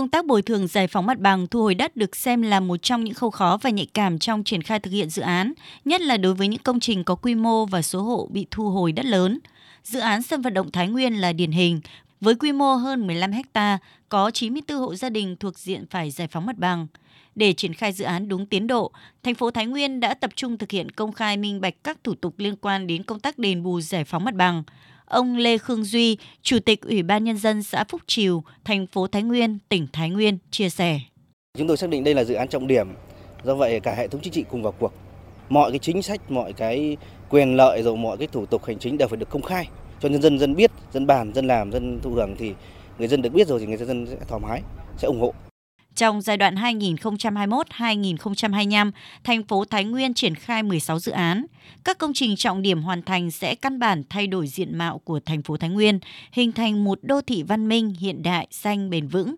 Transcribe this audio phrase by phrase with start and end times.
[0.00, 2.76] công tác bồi thường giải phóng mặt bằng thu hồi đất được xem là một
[2.82, 5.52] trong những khâu khó và nhạy cảm trong triển khai thực hiện dự án,
[5.84, 8.70] nhất là đối với những công trình có quy mô và số hộ bị thu
[8.70, 9.38] hồi đất lớn.
[9.84, 11.80] Dự án sân vận động Thái Nguyên là điển hình,
[12.20, 13.78] với quy mô hơn 15 ha,
[14.08, 16.86] có 94 hộ gia đình thuộc diện phải giải phóng mặt bằng.
[17.34, 18.92] Để triển khai dự án đúng tiến độ,
[19.22, 22.14] thành phố Thái Nguyên đã tập trung thực hiện công khai minh bạch các thủ
[22.14, 24.62] tục liên quan đến công tác đền bù giải phóng mặt bằng.
[25.10, 29.06] Ông Lê Khương Duy, Chủ tịch Ủy ban Nhân dân xã Phúc Triều, thành phố
[29.06, 31.00] Thái Nguyên, tỉnh Thái Nguyên, chia sẻ.
[31.58, 32.88] Chúng tôi xác định đây là dự án trọng điểm,
[33.44, 34.92] do vậy cả hệ thống chính trị cùng vào cuộc.
[35.48, 36.96] Mọi cái chính sách, mọi cái
[37.30, 39.68] quyền lợi rồi mọi cái thủ tục hành chính đều phải được công khai
[40.00, 42.52] cho nhân dân dân biết, dân bàn, dân làm, dân thụ hưởng thì
[42.98, 44.62] người dân được biết rồi thì người dân sẽ thoải mái,
[44.96, 45.34] sẽ ủng hộ.
[45.94, 48.90] Trong giai đoạn 2021-2025,
[49.24, 51.46] thành phố Thái Nguyên triển khai 16 dự án.
[51.84, 55.20] Các công trình trọng điểm hoàn thành sẽ căn bản thay đổi diện mạo của
[55.20, 55.98] thành phố Thái Nguyên,
[56.32, 59.34] hình thành một đô thị văn minh, hiện đại, xanh, bền vững.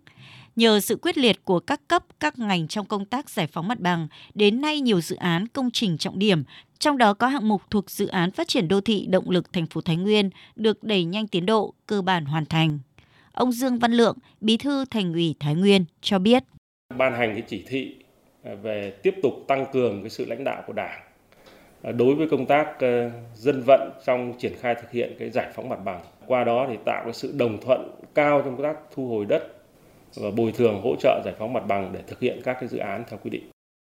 [0.56, 3.80] Nhờ sự quyết liệt của các cấp, các ngành trong công tác giải phóng mặt
[3.80, 6.44] bằng, đến nay nhiều dự án công trình trọng điểm,
[6.78, 9.66] trong đó có hạng mục thuộc dự án phát triển đô thị động lực thành
[9.66, 12.78] phố Thái Nguyên được đẩy nhanh tiến độ, cơ bản hoàn thành.
[13.32, 16.42] Ông Dương Văn Lượng, Bí thư Thành ủy Thái Nguyên cho biết.
[16.96, 17.96] Ban hành cái chỉ thị
[18.42, 21.00] à, về tiếp tục tăng cường cái sự lãnh đạo của Đảng
[21.82, 25.52] à, đối với công tác à, dân vận trong triển khai thực hiện cái giải
[25.54, 26.00] phóng mặt bằng.
[26.26, 29.42] Qua đó thì tạo cái sự đồng thuận cao trong công tác thu hồi đất
[30.14, 32.78] và bồi thường hỗ trợ giải phóng mặt bằng để thực hiện các cái dự
[32.78, 33.44] án theo quy định.